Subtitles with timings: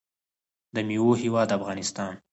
[0.73, 2.13] د میوو هیواد افغانستان.